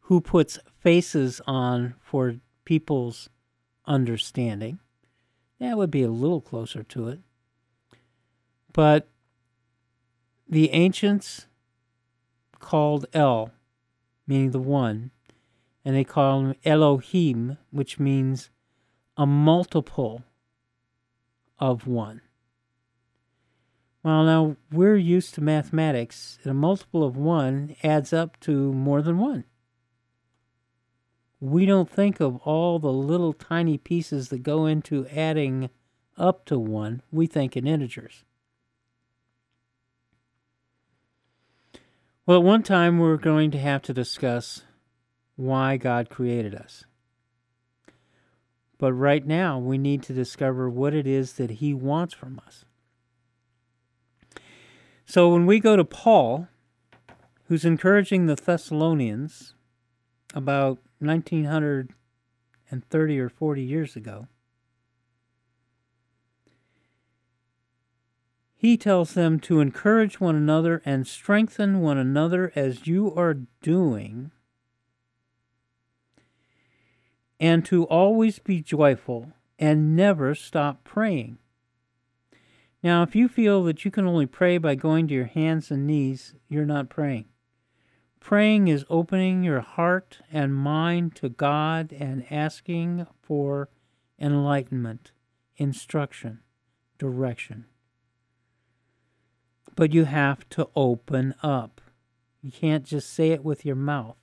[0.00, 3.30] who puts faces on for people's
[3.86, 4.80] understanding,
[5.60, 7.20] that would be a little closer to it.
[8.72, 9.08] But
[10.48, 11.46] the ancients
[12.64, 13.50] called El,
[14.26, 15.10] meaning the one,
[15.84, 18.48] and they call him Elohim, which means
[19.18, 20.24] a multiple
[21.58, 22.22] of 1.
[24.02, 29.02] Well, now we're used to mathematics, and a multiple of 1 adds up to more
[29.02, 29.44] than 1.
[31.40, 35.68] We don't think of all the little tiny pieces that go into adding
[36.16, 37.02] up to 1.
[37.12, 38.24] We think in integers.
[42.26, 44.62] Well, at one time, we're going to have to discuss
[45.36, 46.86] why God created us.
[48.78, 52.64] But right now, we need to discover what it is that He wants from us.
[55.04, 56.48] So when we go to Paul,
[57.48, 59.52] who's encouraging the Thessalonians
[60.32, 64.28] about 1930 or 40 years ago,
[68.64, 74.30] he tells them to encourage one another and strengthen one another as you are doing,
[77.38, 81.36] and to always be joyful and never stop praying.
[82.82, 85.86] Now, if you feel that you can only pray by going to your hands and
[85.86, 87.26] knees, you're not praying.
[88.18, 93.68] Praying is opening your heart and mind to God and asking for
[94.18, 95.12] enlightenment,
[95.58, 96.40] instruction,
[96.96, 97.66] direction
[99.74, 101.80] but you have to open up.
[102.42, 104.18] You can't just say it with your mouth.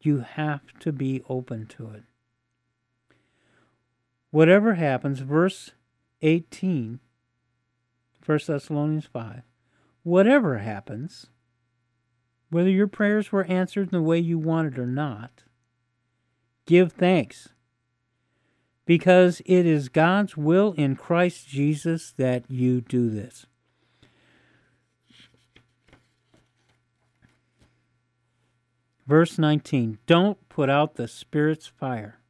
[0.00, 2.02] You have to be open to it.
[4.30, 5.70] Whatever happens, verse
[6.22, 7.00] 18,
[8.24, 9.42] 1 Thessalonians 5,
[10.02, 11.26] whatever happens,
[12.50, 15.44] whether your prayers were answered in the way you wanted or not,
[16.66, 17.50] give thanks.
[18.84, 23.46] Because it is God's will in Christ Jesus that you do this.
[29.06, 32.20] Verse 19 Don't put out the Spirit's fire.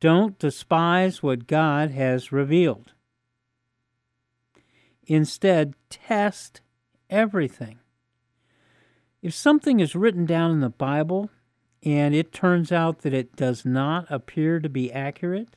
[0.00, 2.92] Don't despise what God has revealed.
[5.06, 6.60] Instead, test
[7.10, 7.78] everything.
[9.22, 11.30] If something is written down in the Bible
[11.82, 15.56] and it turns out that it does not appear to be accurate,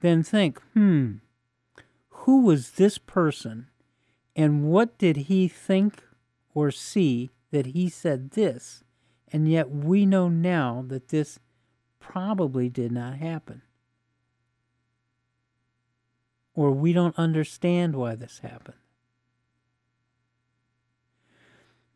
[0.00, 1.16] then think, hmm,
[2.08, 3.68] who was this person
[4.34, 6.02] and what did he think
[6.54, 8.82] or see that he said this,
[9.32, 11.38] and yet we know now that this
[12.00, 13.62] probably did not happen.
[16.54, 18.78] Or we don't understand why this happened.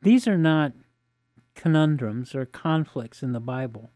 [0.03, 0.73] These are not
[1.55, 3.91] conundrums or conflicts in the Bible.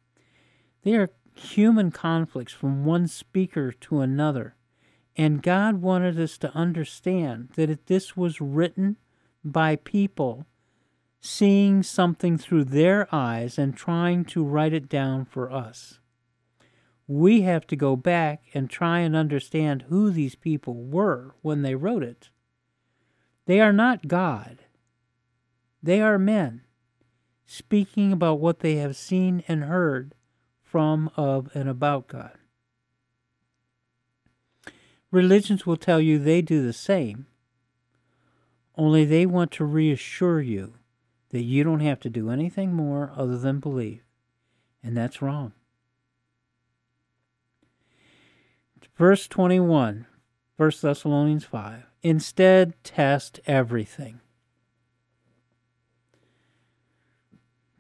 [0.82, 4.54] They are human conflicts from one speaker to another.
[5.16, 8.96] And God wanted us to understand that this was written
[9.44, 10.46] by people
[11.26, 15.98] seeing something through their eyes and trying to write it down for us.
[17.06, 21.76] We have to go back and try and understand who these people were when they
[21.76, 22.28] wrote it.
[23.46, 24.64] They are not God,
[25.82, 26.60] they are men
[27.46, 30.14] speaking about what they have seen and heard
[30.62, 32.36] from, of, and about God.
[35.10, 37.26] Religions will tell you they do the same,
[38.76, 40.74] only they want to reassure you
[41.34, 44.04] that you don't have to do anything more other than believe.
[44.84, 45.50] And that's wrong.
[48.96, 50.06] Verse 21,
[50.56, 51.86] 1 Thessalonians 5.
[52.04, 54.20] Instead, test everything.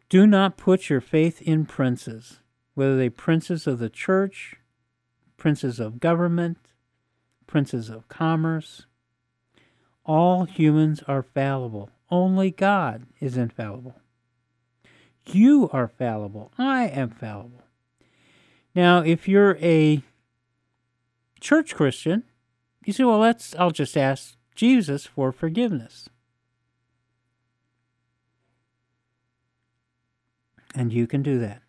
[0.08, 2.40] Do not put your faith in princes,
[2.74, 4.56] whether they princes of the church,
[5.36, 6.58] princes of government,
[7.46, 8.86] princes of commerce.
[10.04, 11.90] All humans are fallible.
[12.14, 13.96] Only God is infallible.
[15.26, 16.52] You are fallible.
[16.56, 17.64] I am fallible.
[18.72, 20.00] Now, if you're a
[21.40, 22.22] church Christian,
[22.84, 26.08] you say, well, let's, I'll just ask Jesus for forgiveness.
[30.72, 31.62] And you can do that.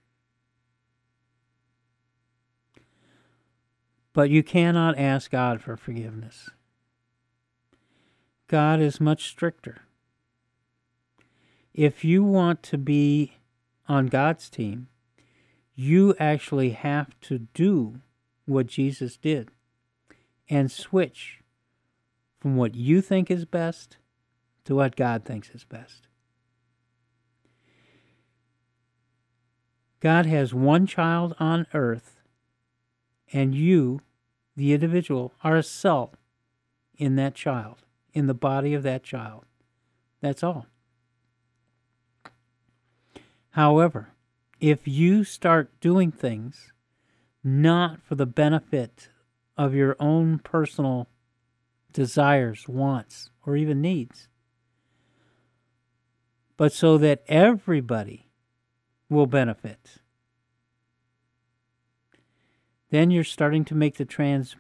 [4.14, 6.52] But you cannot ask God for forgiveness.
[8.48, 9.82] God is much stricter
[11.76, 13.34] if you want to be
[13.88, 14.88] on God's team,
[15.76, 18.00] you actually have to do
[18.46, 19.50] what Jesus did
[20.50, 21.42] and switch
[22.40, 23.98] from what you think is best
[24.64, 26.08] to what God thinks is best.
[30.00, 32.22] God has one child on earth,
[33.34, 34.00] and you,
[34.56, 36.14] the individual, are a cell
[36.96, 37.80] in that child,
[38.14, 39.44] in the body of that child.
[40.22, 40.68] That's all.
[43.56, 44.10] However,
[44.60, 46.74] if you start doing things
[47.42, 49.08] not for the benefit
[49.56, 51.08] of your own personal
[51.94, 54.28] desires, wants, or even needs,
[56.58, 58.28] but so that everybody
[59.08, 60.00] will benefit.
[62.90, 64.58] Then you're starting to make the trans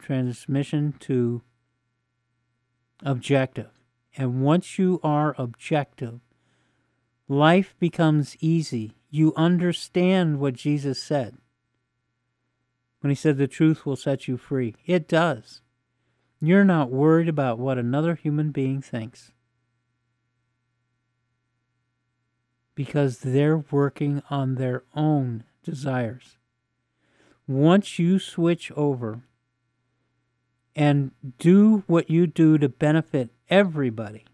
[0.00, 1.42] transmission to
[3.02, 3.72] objective.
[4.16, 6.20] And once you are objective,
[7.28, 8.94] life becomes easy.
[9.10, 11.36] You understand what Jesus said
[13.00, 14.74] when he said the truth will set you free.
[14.86, 15.60] It does.
[16.40, 19.32] You're not worried about what another human being thinks
[22.74, 26.36] because they're working on their own desires.
[27.46, 29.22] Once you switch over
[30.76, 34.27] and do what you do to benefit everybody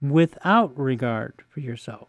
[0.00, 2.08] without regard for yourself.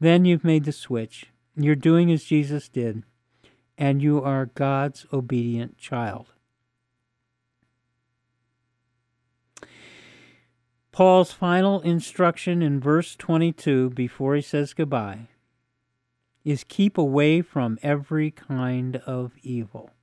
[0.00, 1.26] Then you've made the switch.
[1.56, 3.04] You're doing as Jesus did,
[3.78, 6.26] and you are God's obedient child.
[10.92, 15.28] Paul's final instruction in verse 22 before he says goodbye
[16.44, 19.93] is keep away from every kind of evil.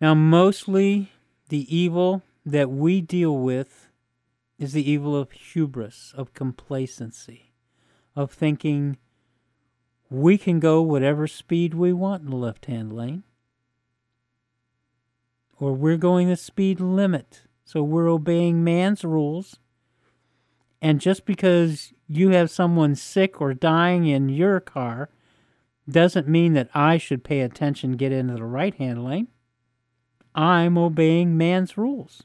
[0.00, 1.10] Now, mostly
[1.48, 3.88] the evil that we deal with
[4.58, 7.52] is the evil of hubris, of complacency,
[8.14, 8.96] of thinking
[10.10, 13.24] we can go whatever speed we want in the left hand lane,
[15.58, 19.58] or we're going the speed limit, so we're obeying man's rules.
[20.80, 25.10] And just because you have someone sick or dying in your car
[25.90, 29.28] doesn't mean that I should pay attention, get into the right hand lane.
[30.38, 32.22] I'm obeying man's rules.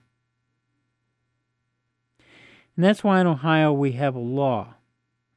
[2.76, 4.76] And that's why in Ohio we have a law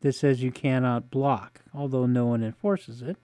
[0.03, 3.17] that says you cannot block, although no one enforces it.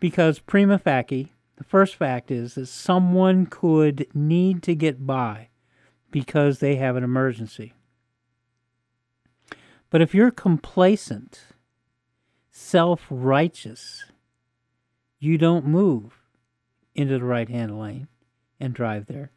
[0.00, 5.50] Because prima facie, the first fact is that someone could need to get by
[6.10, 7.74] because they have an emergency.
[9.90, 11.42] But if you're complacent,
[12.50, 14.06] self righteous,
[15.18, 16.22] you don't move
[16.94, 18.08] into the right hand lane
[18.58, 19.30] and drive there.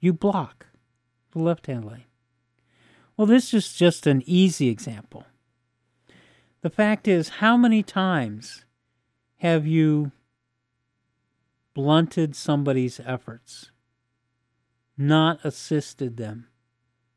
[0.00, 0.66] You block
[1.32, 2.04] the left hand lane.
[3.16, 5.24] Well, this is just an easy example.
[6.60, 8.64] The fact is, how many times
[9.38, 10.12] have you
[11.74, 13.70] blunted somebody's efforts,
[14.96, 16.48] not assisted them,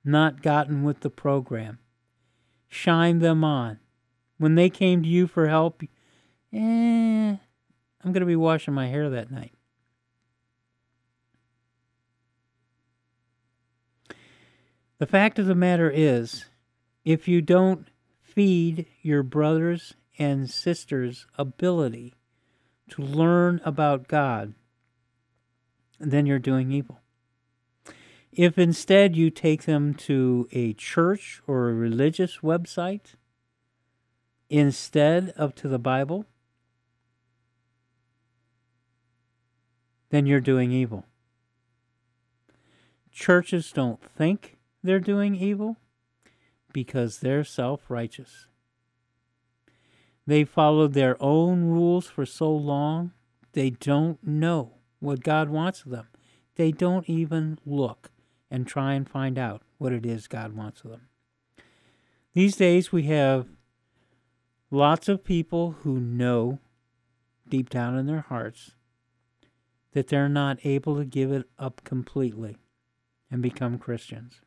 [0.04, 1.80] not gotten with the program?
[2.72, 3.80] shined them on.
[4.38, 7.38] When they came to you for help, eh, I'm
[8.04, 9.54] going to be washing my hair that night.
[15.02, 16.46] The fact of the matter is,
[17.04, 17.88] if you don't
[18.22, 22.14] feed your brothers and sisters' ability
[22.92, 24.54] to learn about God,
[26.00, 27.00] then you're doing evil.
[28.32, 33.16] If instead you take them to a church or a religious website
[34.52, 36.28] instead of to the Bible,
[40.12, 41.08] then you're doing evil.
[43.12, 45.78] Churches don't think they're doing evil
[46.74, 48.48] because they're self righteous.
[50.26, 53.12] They followed their own rules for so long,
[53.54, 56.08] they don't know what God wants of them.
[56.56, 58.12] They don't even look
[58.50, 61.08] and try and find out what it is God wants of them.
[62.34, 63.48] These days, we have
[64.70, 66.60] lots of people who know
[67.48, 68.72] deep down in their hearts
[69.94, 72.58] that they're not able to give it up completely
[73.30, 74.42] and become Christians.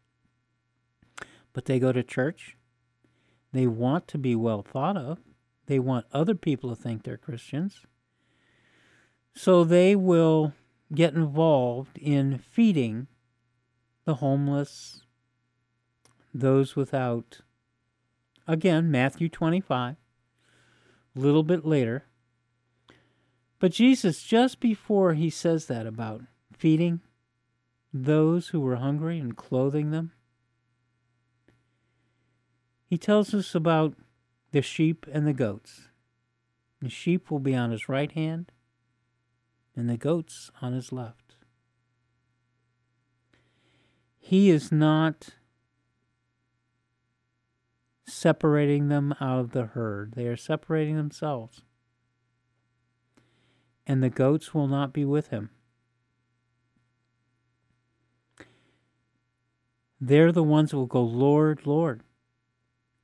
[1.55, 2.59] But they go to church.
[3.53, 5.21] They want to be well thought of.
[5.67, 7.87] They want other people to think they're Christians.
[9.35, 10.53] So they will
[10.93, 13.07] get involved in feeding
[14.05, 15.03] the homeless,
[16.35, 17.41] those without.
[18.47, 19.97] Again, Matthew 25,
[21.17, 22.05] a little bit later.
[23.59, 27.01] But Jesus, just before he says that about feeding
[27.93, 30.13] those who were hungry and clothing them,
[32.95, 33.95] he tells us about
[34.53, 35.89] the sheep and the goats.
[36.81, 38.53] The sheep will be on his right hand,
[39.75, 41.35] and the goats on his left.
[44.17, 45.31] He is not
[48.07, 51.63] separating them out of the herd, they are separating themselves.
[53.89, 55.51] And the goats will not be with him.
[60.01, 62.05] They're the ones who will go, Lord, Lord.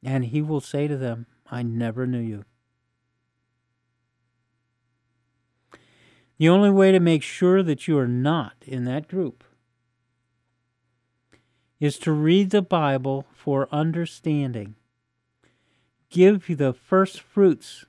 [0.03, 2.45] And he will say to them, I never knew you.
[6.39, 9.45] The only way to make sure that you are not in that group
[11.79, 14.75] is to read the Bible for understanding.
[16.09, 17.85] Give the first fruits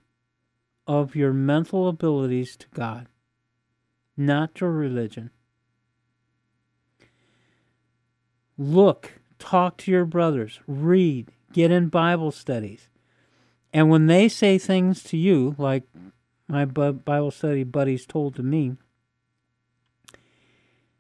[0.86, 3.08] of your mental abilities to God,
[4.18, 5.32] not to religion.
[8.58, 12.90] Look, talk to your brothers, read, get in Bible studies.
[13.74, 15.84] And when they say things to you, like
[16.48, 18.76] my Bible study buddies told to me,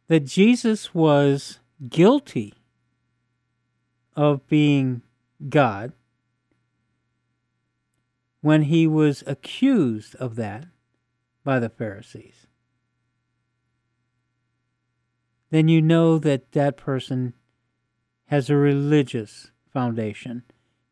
[0.07, 2.53] that Jesus was guilty
[4.15, 5.01] of being
[5.49, 5.93] God
[8.41, 10.65] when he was accused of that
[11.43, 12.47] by the Pharisees,
[15.49, 17.33] then you know that that person
[18.25, 20.43] has a religious foundation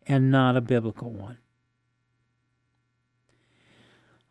[0.08, 1.38] and not a biblical one.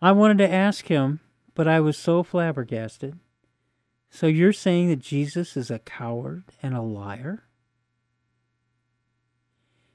[0.00, 1.20] I wanted to ask him,
[1.54, 3.18] but I was so flabbergasted.
[4.10, 7.44] So you're saying that Jesus is a coward and a liar?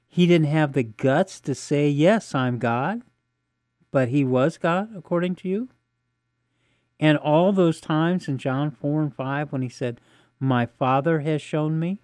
[0.06, 3.02] He didn't have the guts to say, Yes, I'm God,
[3.90, 5.68] but he was God, according to you?
[7.00, 10.00] And all those times in John 4 and 5 when he said,
[10.38, 12.00] My Father has shown me,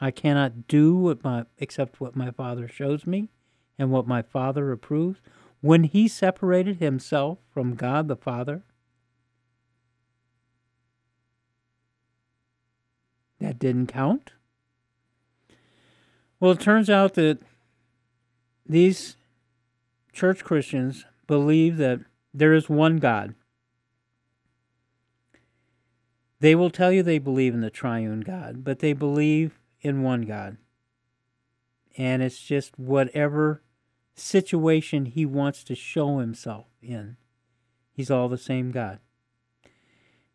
[0.00, 3.30] I cannot do what my except what my Father shows me
[3.78, 5.20] and what my Father approves.
[5.60, 8.62] When he separated himself from God the Father,
[13.40, 14.32] that didn't count.
[16.38, 17.38] Well, it turns out that
[18.64, 19.16] these
[20.12, 22.00] church Christians believe that
[22.32, 23.34] there is one God.
[26.40, 30.22] They will tell you they believe in the triune God, but they believe in one
[30.22, 30.56] God.
[31.96, 33.62] And it's just whatever
[34.14, 37.16] situation he wants to show himself in.
[37.92, 39.00] He's all the same God.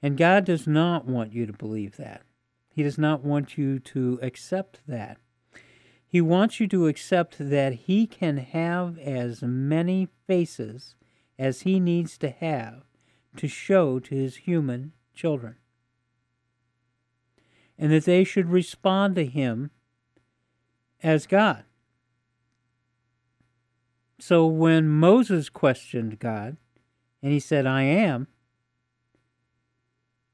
[0.02, 2.24] And God does not want you to believe that.
[2.70, 5.18] He does not want you to accept that.
[6.06, 10.94] He wants you to accept that He can have as many faces
[11.40, 12.84] as He needs to have
[13.38, 15.56] to show to His human children.
[17.78, 19.72] And that they should respond to Him
[21.02, 21.64] as God.
[24.20, 26.56] So when Moses questioned God
[27.22, 28.28] and he said, I am,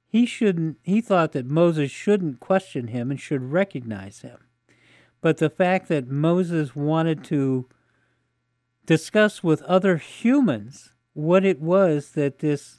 [0.08, 4.38] he shouldn't he thought that Moses shouldn't question him and should recognize him.
[5.22, 7.68] But the fact that Moses wanted to
[8.86, 12.79] discuss with other humans what it was that this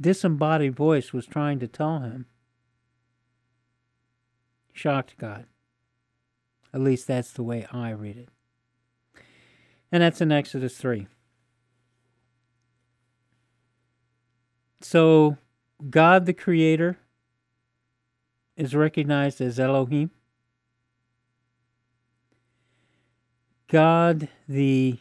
[0.00, 2.26] disembodied voice was trying to tell him
[4.72, 5.46] shocked God.
[6.72, 8.28] At least that's the way I read it.
[9.92, 11.06] And that's in Exodus 3.
[14.80, 15.38] So,
[15.88, 16.98] God the Creator
[18.56, 20.10] is recognized as Elohim.
[23.68, 24.98] God the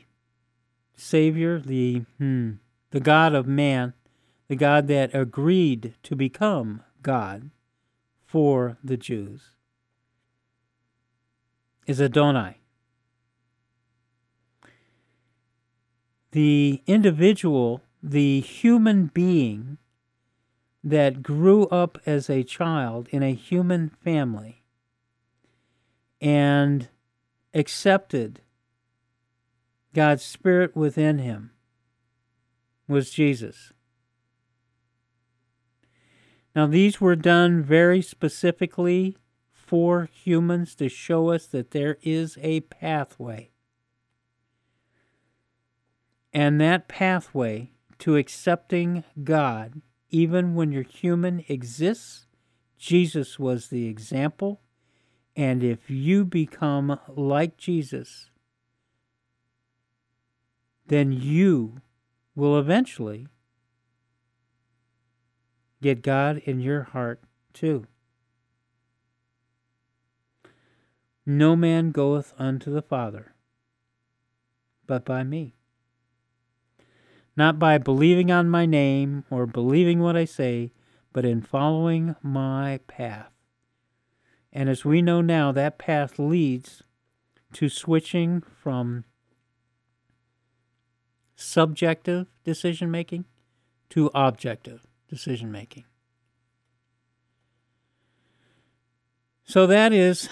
[0.95, 2.51] Savior, the hmm,
[2.91, 3.93] the God of man,
[4.47, 7.49] the God that agreed to become God
[8.25, 9.51] for the Jews,
[11.85, 12.57] is Adonai.
[16.31, 19.77] The individual, the human being
[20.83, 24.63] that grew up as a child in a human family
[26.19, 26.87] and
[27.53, 28.41] accepted
[29.93, 31.51] God's Spirit within him
[32.87, 33.72] was Jesus.
[36.55, 39.17] Now, these were done very specifically
[39.51, 43.49] for humans to show us that there is a pathway.
[46.31, 52.27] And that pathway to accepting God, even when your human exists,
[52.77, 54.61] Jesus was the example.
[55.35, 58.29] And if you become like Jesus,
[60.87, 61.81] then you
[62.35, 63.27] will eventually
[65.83, 67.21] get God in your heart
[67.53, 67.85] too.
[71.25, 73.33] No man goeth unto the Father
[74.87, 75.55] but by me.
[77.35, 80.71] Not by believing on my name or believing what I say,
[81.11, 83.31] but in following my path.
[84.51, 86.83] And as we know now, that path leads
[87.53, 89.03] to switching from
[91.35, 93.25] subjective decision making
[93.89, 95.83] to objective decision making.
[99.43, 100.27] So that is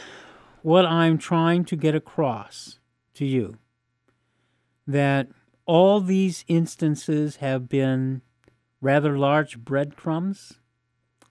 [0.63, 2.79] what I'm trying to get across
[3.13, 3.57] to you
[4.87, 5.27] that
[5.67, 8.23] all these instances have been
[8.81, 10.53] rather large breadcrumbs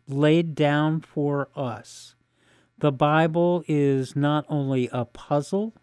[0.07, 2.15] laid down for us.
[2.79, 5.75] The Bible is not only a puzzle,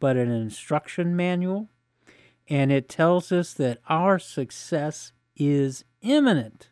[0.00, 1.68] but an instruction manual,
[2.48, 6.70] and it tells us that our success is imminent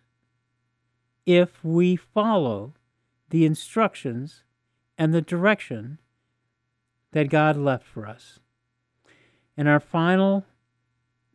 [1.26, 2.74] if we follow
[3.30, 4.42] the instructions
[4.98, 5.98] and the direction
[7.12, 8.38] that God left for us.
[9.56, 10.44] And our final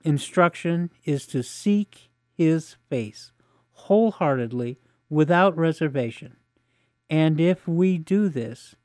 [0.04, 3.32] instruction is to seek His face
[3.72, 4.80] wholeheartedly
[5.10, 6.38] without reservation.
[7.10, 8.76] And if we do this,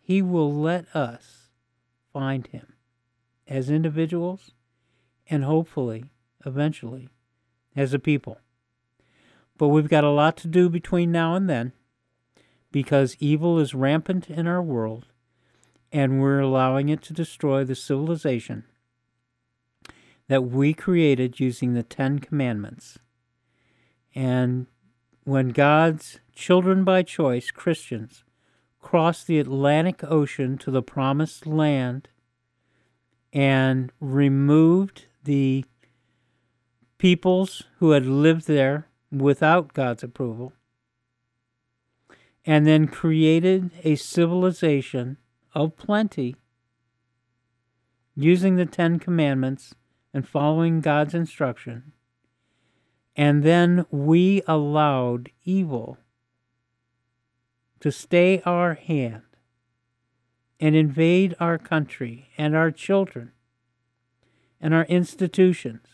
[0.00, 1.48] He will let us
[2.12, 2.74] find Him
[3.46, 4.52] as individuals
[5.28, 6.10] and hopefully,
[6.44, 7.08] eventually,
[7.74, 8.38] as a people.
[9.58, 11.72] But we've got a lot to do between now and then
[12.70, 15.06] because evil is rampant in our world
[15.92, 18.64] and we're allowing it to destroy the civilization
[20.28, 22.98] that we created using the Ten Commandments.
[24.14, 24.66] And
[25.24, 28.24] when God's children by choice, Christians,
[28.80, 32.08] crossed the Atlantic Ocean to the Promised Land
[33.32, 35.64] and removed the
[36.98, 40.54] peoples who had lived there without God's approval,
[42.44, 45.18] and then created a civilization
[45.54, 46.34] of plenty
[48.16, 49.74] using the Ten Commandments
[50.12, 51.92] and following God's instruction.
[53.14, 55.98] And then we allowed evil
[57.80, 59.22] to stay our hand
[60.58, 63.32] and invade our country and our children
[64.60, 65.86] and our institutions.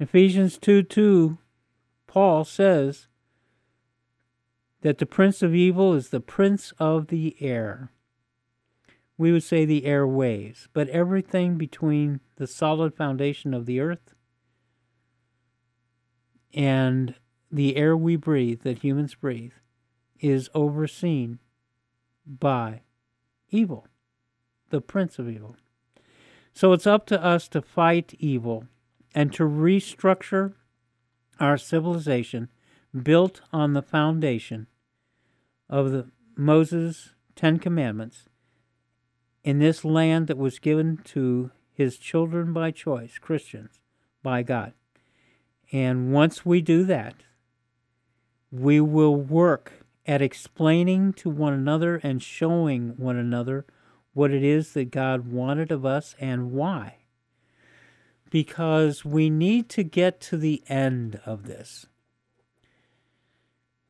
[0.00, 1.38] Ephesians 2 2,
[2.12, 3.08] Paul says
[4.82, 7.90] that the prince of evil is the prince of the air
[9.22, 14.14] we would say the airwaves, but everything between the solid foundation of the earth
[16.52, 17.14] and
[17.48, 19.52] the air we breathe, that humans breathe,
[20.18, 21.38] is overseen
[22.26, 22.80] by
[23.50, 23.86] evil,
[24.70, 25.54] the prince of evil.
[26.52, 28.64] So it's up to us to fight evil
[29.14, 30.54] and to restructure
[31.42, 32.48] our civilization
[33.02, 34.68] built on the foundation
[35.68, 38.28] of the Moses' Ten Commandments
[39.42, 43.80] in this land that was given to his children by choice, Christians,
[44.22, 44.72] by God.
[45.72, 47.16] And once we do that,
[48.52, 53.66] we will work at explaining to one another and showing one another
[54.12, 56.98] what it is that God wanted of us and why.
[58.32, 61.84] Because we need to get to the end of this.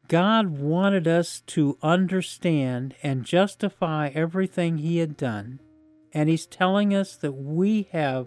[0.09, 5.61] God wanted us to understand and justify everything He had done,
[6.13, 8.27] and He's telling us that we have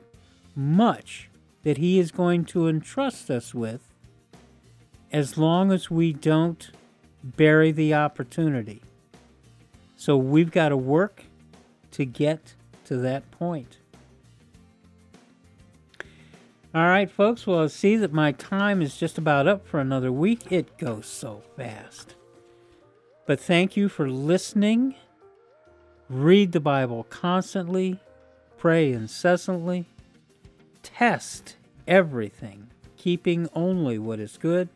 [0.55, 1.29] much
[1.63, 3.81] that He is going to entrust us with
[5.11, 6.71] as long as we don't
[7.23, 8.81] bury the opportunity.
[9.97, 11.25] So we've got to work
[11.91, 12.53] to get
[12.85, 13.79] to that point.
[16.75, 17.47] All right, folks.
[17.47, 20.51] Well, see that my time is just about up for another week.
[20.51, 22.15] It goes so fast.
[23.25, 24.95] But thank you for listening.
[26.09, 27.97] Read the Bible constantly,
[28.57, 29.85] pray incessantly,
[30.83, 31.55] test
[31.87, 32.67] everything,
[32.97, 34.67] keeping only what is good,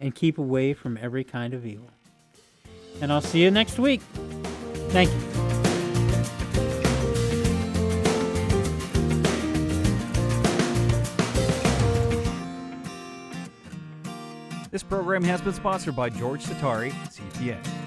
[0.00, 1.90] and keep away from every kind of evil.
[3.00, 4.02] And I'll see you next week.
[4.90, 5.45] Thank you.
[14.76, 17.85] This program has been sponsored by George Satari, CPA.